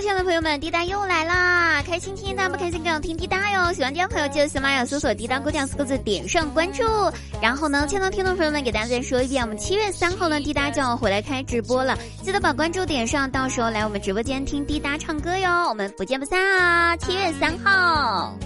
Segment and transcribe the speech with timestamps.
[0.00, 1.82] 亲爱的朋友们，滴答又来啦！
[1.82, 3.72] 开心听，大不开心更要听滴答哟。
[3.72, 6.84] 喜欢滴答朋友，记得喜马拉雅搜索“滴答姑娘”四个字，点上关注。
[7.42, 15.50] 然后呢，亲爱的听众朋友们，给大家再说一遍，我们七月三号呢，滴答就要回来开直播了，记得把关注点上，到时候来我们直播间听滴答唱歌哟。
[15.68, 16.96] 我们不见不散啊！
[16.98, 18.36] 七月三号。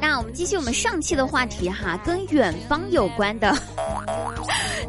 [0.00, 3.56] 那我们继续我们上期的话题哈，跟远方有关的。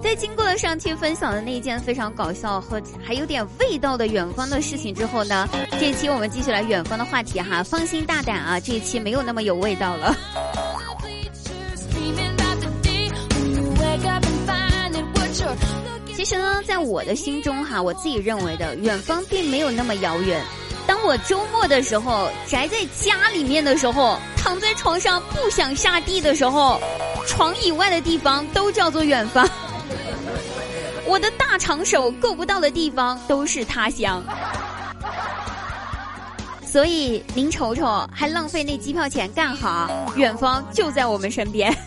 [0.04, 5.48] 在经过了上期分享的那一件非常搞笑和还有点味道的远方的事情之后呢，
[5.80, 7.64] 这期我们继续来远方的话题哈。
[7.64, 10.14] 放心大胆啊，这一期没有那么有味道了。
[16.14, 20.44] 其实呢，在我的心中哈，我自己认为的远方并没有那么遥远。
[20.86, 26.78] 当我周末的时候宅在家里面的时候，躺在床上不想下地的时候，
[27.26, 29.50] 床以外的地方都叫做远方。
[31.06, 34.24] 我的大长手够不到的地方都是他乡。
[36.66, 39.88] 所以您瞅瞅，还浪费那机票钱干哈？
[40.16, 41.76] 远方就在我们身边。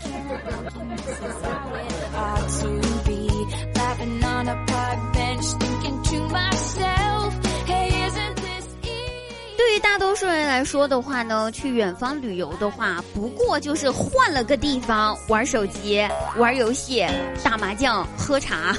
[10.27, 17.07] 个人来说的话呢，去远方旅游的话，不过就是换了个地方玩手机、玩游戏、
[17.43, 18.77] 打麻将、喝茶。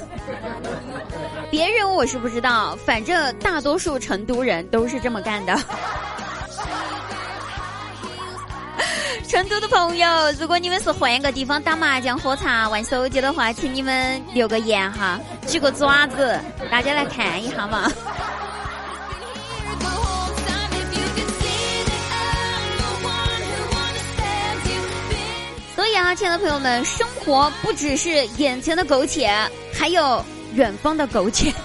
[1.50, 5.58] 别人我是不知道，反正大多数成都人都是这么干的。
[9.28, 16.40] 成都的朋友，如果你们是换一个地方打麻将、喝茶、玩手机的话，请你们留个言哈，举个爪子，
[16.72, 17.92] 大家来看一下嘛。
[25.98, 29.28] 以啊，亲爱的朋友们，生活不只是眼前的苟且，
[29.74, 30.24] 还有
[30.54, 31.52] 远方的苟且。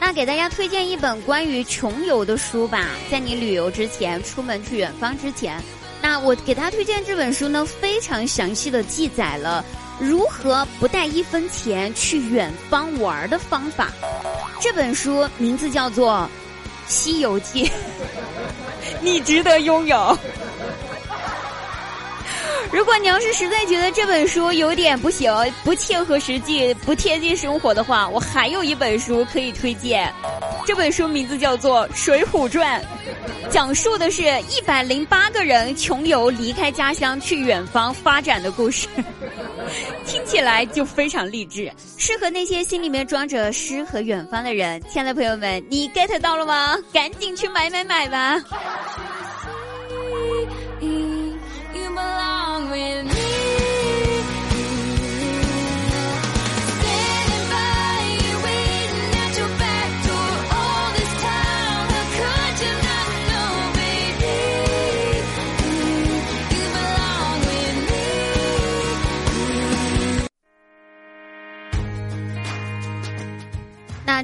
[0.00, 5.62] 那给大家推荐一本关于穷游的书吧，在你旅游之前，出门去远方之前，
[6.00, 9.62] 那我给大家推荐这本书呢，非常详细的记载了
[10.00, 13.92] 如何不带一分钱去远方玩的方法。
[14.60, 16.28] 这本书名字叫做
[16.90, 17.66] 《西游记》，
[19.00, 20.16] 你值得拥有。
[22.70, 25.32] 如果你要是实在觉得这本书有点不行、
[25.64, 30.12] 不切合实际、不贴近生活的话，我还有一本书可以推荐。
[30.66, 32.78] 这本书名字叫做《水浒传》，
[33.50, 38.86] 讲述的是一百零八个人穷游离开家乡去远方发展的故事。
[40.06, 44.82] 听起来就非常励志，适合那些心里面装着诗和远方的人。
[44.90, 46.76] 亲爱的朋友们，你 get 到了吗？
[46.92, 48.40] 赶紧去买买买吧！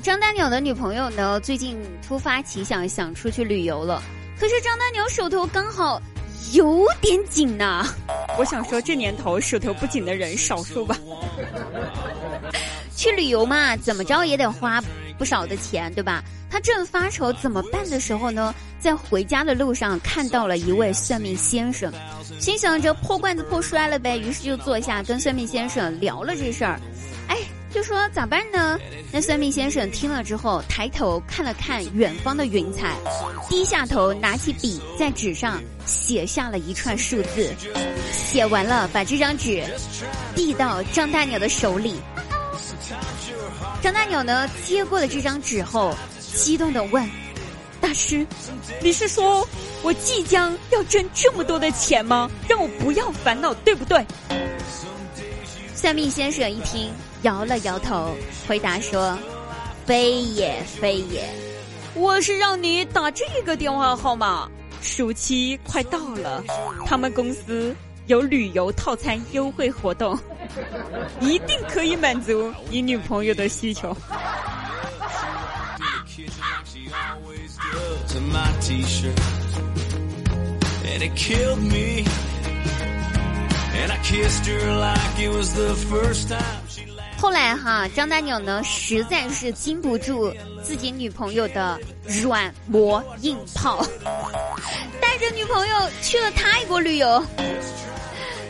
[0.04, 1.40] 张大鸟的女朋友呢？
[1.40, 4.02] 最近突发奇想，想出去旅游了。
[4.38, 5.98] 可是张大鸟手头刚好
[6.52, 7.88] 有点紧呐。
[8.38, 10.94] 我想说，这年头手头不紧的人少数吧。
[12.94, 14.78] 去旅游嘛，怎么着也得花
[15.16, 16.22] 不少的钱，对吧？
[16.50, 21.90] 他正发愁怎么办的时候呢，在回家的路上看到了一位算命先生，
[22.38, 26.78] 心想着破罐子破摔了呗，于是就坐下跟算命先生聊了这事儿。
[27.74, 28.78] 就说咋办呢？
[29.10, 32.96] 那算命先生听了之后，抬头看了看远方的云彩，
[33.48, 37.52] 低下头拿起笔在纸上写下了一串数字，
[38.12, 39.64] 写完了把这张纸
[40.36, 41.96] 递到张大鸟的手里。
[43.82, 47.04] 张大鸟呢接过了这张纸后，激动的问
[47.82, 48.24] ：“大师，
[48.80, 49.46] 你是说
[49.82, 52.30] 我即将要挣这么多的钱吗？
[52.48, 54.06] 让我不要烦恼，对不对？”
[55.84, 56.90] 算命先生一听。
[57.24, 58.16] 摇了摇头，
[58.48, 59.18] 回答说
[59.84, 61.28] ：“非也，非也，
[61.92, 64.48] 我是让你打这个电话号码。
[64.80, 66.42] 暑期快到了，
[66.86, 67.76] 他们公司
[68.06, 70.18] 有旅游套餐优惠活动，
[71.20, 73.94] 一定可以满足你女朋友的需求。”
[87.18, 90.32] 后来哈，张大鸟呢实在是经不住
[90.62, 91.78] 自己女朋友的
[92.22, 93.84] 软磨硬泡，
[95.00, 97.24] 带着女朋友去了泰国旅游。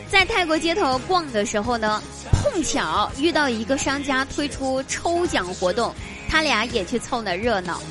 [0.09, 5.93] 在泰国街头逛的时候呢，碰巧遇到一个商家推出抽奖活动，
[6.29, 7.81] 他俩也去凑了热闹。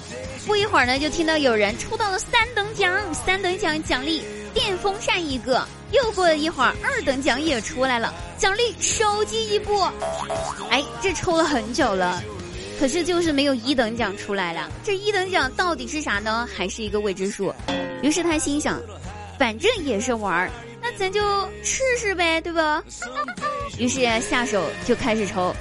[0.47, 4.23] 不一会儿呢，就听到有人抽到了三等奖，三等奖奖励
[4.65, 5.63] 电风扇一个。
[5.93, 9.83] 又过了一会儿，二等奖也出来了，奖励手机一部。
[10.71, 12.23] 哎，这抽了很久了，
[12.81, 14.71] 可是就是没有一等奖出来了。
[14.83, 16.49] 这一等奖到底是啥呢？
[16.57, 17.55] 还是一个未知数。
[18.01, 18.81] 于是他心想，
[19.39, 20.51] 反正也是玩儿，
[20.81, 22.83] 那咱就试试呗，对吧？
[23.79, 25.55] 于是下手就开始抽。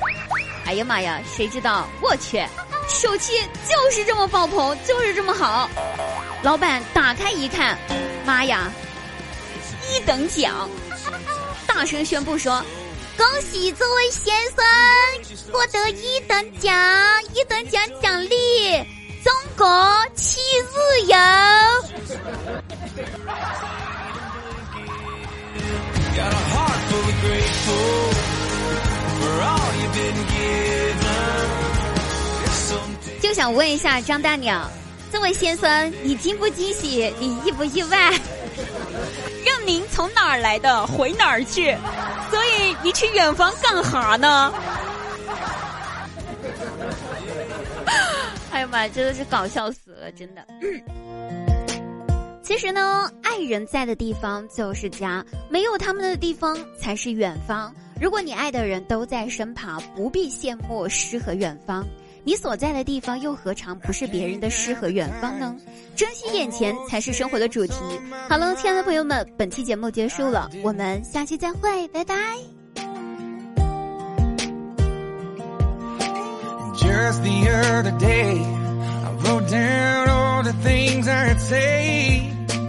[0.66, 1.90] 哎呀妈呀，谁知道？
[2.02, 2.42] 我去！
[2.88, 3.34] 手气
[3.68, 5.70] 就是这么爆棚，就是这么好。
[6.42, 7.78] 老板打开一看，
[8.26, 8.72] 妈呀，
[9.92, 10.70] 一等奖！
[11.68, 12.64] 大声宣布说
[13.18, 14.64] ：“恭喜这位先生
[15.52, 16.74] 获得一等奖，
[17.34, 18.78] 一等奖奖励
[19.24, 19.66] 中国
[20.16, 21.18] 七日游。”
[33.22, 34.70] 就想问一下张大鸟，
[35.12, 37.12] 这位先生，你惊不惊喜？
[37.20, 38.14] 你意不意外？
[39.94, 41.76] 从哪儿来的回哪儿去，
[42.32, 44.52] 所以你去远方干哈呢？
[48.52, 50.44] 哎呀妈，真的是搞笑死了，真的。
[52.42, 57.74] 其实呢，爱人在的地方就是家，没有他们的地方才是远方。
[58.02, 61.86] 如果你爱的人都在身旁，不必羡慕诗和远方。
[62.26, 65.56] 你所在的地方又何尝不是别人的诗和远方呢？
[65.96, 67.74] 珍惜眼前才是生活的主题。
[68.30, 72.16] 好了，亲爱的朋友们，本期节目结束了，我们下期再会，拜拜。
[76.76, 82.33] Just the other day, I wrote down all the things I'd say.